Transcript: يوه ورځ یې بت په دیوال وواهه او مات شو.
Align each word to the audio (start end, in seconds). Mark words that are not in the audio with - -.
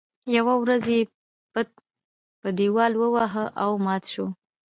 يوه 0.37 0.53
ورځ 0.61 0.83
یې 0.95 1.01
بت 1.53 1.69
په 2.41 2.49
دیوال 2.57 2.93
وواهه 2.97 3.45
او 3.63 3.71
مات 3.85 4.03
شو. 4.13 4.27